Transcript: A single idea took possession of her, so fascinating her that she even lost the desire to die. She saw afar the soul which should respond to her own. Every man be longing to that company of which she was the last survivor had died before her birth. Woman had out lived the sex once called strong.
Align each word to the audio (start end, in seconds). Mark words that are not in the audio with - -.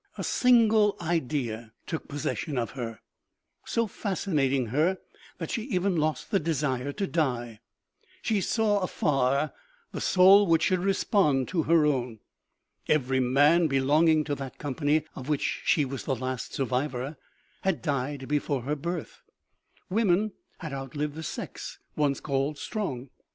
A 0.17 0.23
single 0.23 0.97
idea 0.99 1.73
took 1.85 2.07
possession 2.07 2.57
of 2.57 2.71
her, 2.71 3.01
so 3.67 3.85
fascinating 3.85 4.65
her 4.69 4.97
that 5.37 5.51
she 5.51 5.61
even 5.65 5.95
lost 5.95 6.31
the 6.31 6.39
desire 6.39 6.91
to 6.93 7.05
die. 7.05 7.59
She 8.23 8.41
saw 8.41 8.79
afar 8.79 9.53
the 9.91 10.01
soul 10.01 10.47
which 10.47 10.63
should 10.63 10.79
respond 10.79 11.47
to 11.49 11.61
her 11.69 11.85
own. 11.85 12.17
Every 12.87 13.19
man 13.19 13.67
be 13.67 13.79
longing 13.79 14.23
to 14.23 14.33
that 14.33 14.57
company 14.57 15.05
of 15.15 15.29
which 15.29 15.61
she 15.65 15.85
was 15.85 16.05
the 16.05 16.15
last 16.15 16.51
survivor 16.55 17.15
had 17.61 17.83
died 17.83 18.27
before 18.27 18.63
her 18.63 18.75
birth. 18.75 19.21
Woman 19.91 20.31
had 20.57 20.73
out 20.73 20.95
lived 20.95 21.13
the 21.13 21.21
sex 21.21 21.77
once 21.95 22.19
called 22.19 22.57
strong. 22.57 23.11